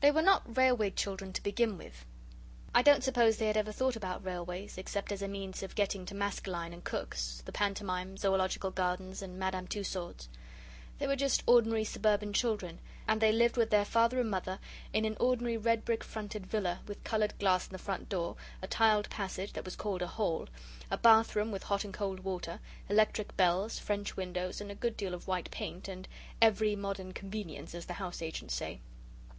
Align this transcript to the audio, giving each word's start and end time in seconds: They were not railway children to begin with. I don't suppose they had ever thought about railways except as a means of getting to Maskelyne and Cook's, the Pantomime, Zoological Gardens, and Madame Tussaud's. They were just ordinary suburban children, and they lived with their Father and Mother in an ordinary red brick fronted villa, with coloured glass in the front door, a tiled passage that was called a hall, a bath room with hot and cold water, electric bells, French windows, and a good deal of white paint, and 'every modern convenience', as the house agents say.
They 0.00 0.10
were 0.10 0.20
not 0.20 0.54
railway 0.58 0.90
children 0.90 1.32
to 1.32 1.42
begin 1.42 1.78
with. 1.78 2.04
I 2.74 2.82
don't 2.82 3.02
suppose 3.02 3.38
they 3.38 3.46
had 3.46 3.56
ever 3.56 3.72
thought 3.72 3.96
about 3.96 4.22
railways 4.22 4.76
except 4.76 5.10
as 5.12 5.22
a 5.22 5.28
means 5.28 5.62
of 5.62 5.74
getting 5.74 6.04
to 6.04 6.14
Maskelyne 6.14 6.74
and 6.74 6.84
Cook's, 6.84 7.40
the 7.46 7.52
Pantomime, 7.52 8.18
Zoological 8.18 8.70
Gardens, 8.70 9.22
and 9.22 9.38
Madame 9.38 9.66
Tussaud's. 9.66 10.28
They 10.98 11.06
were 11.06 11.16
just 11.16 11.42
ordinary 11.46 11.84
suburban 11.84 12.34
children, 12.34 12.80
and 13.08 13.18
they 13.18 13.32
lived 13.32 13.56
with 13.56 13.70
their 13.70 13.86
Father 13.86 14.20
and 14.20 14.30
Mother 14.30 14.58
in 14.92 15.06
an 15.06 15.16
ordinary 15.18 15.56
red 15.56 15.86
brick 15.86 16.04
fronted 16.04 16.46
villa, 16.46 16.80
with 16.86 17.02
coloured 17.02 17.38
glass 17.38 17.66
in 17.66 17.72
the 17.72 17.78
front 17.78 18.10
door, 18.10 18.36
a 18.60 18.66
tiled 18.66 19.08
passage 19.08 19.54
that 19.54 19.64
was 19.64 19.74
called 19.74 20.02
a 20.02 20.06
hall, 20.06 20.48
a 20.90 20.98
bath 20.98 21.34
room 21.34 21.50
with 21.50 21.62
hot 21.62 21.82
and 21.82 21.94
cold 21.94 22.20
water, 22.20 22.60
electric 22.90 23.34
bells, 23.38 23.78
French 23.78 24.18
windows, 24.18 24.60
and 24.60 24.70
a 24.70 24.74
good 24.74 24.98
deal 24.98 25.14
of 25.14 25.26
white 25.26 25.50
paint, 25.50 25.88
and 25.88 26.06
'every 26.42 26.76
modern 26.76 27.12
convenience', 27.14 27.74
as 27.74 27.86
the 27.86 27.94
house 27.94 28.20
agents 28.20 28.52
say. 28.54 28.82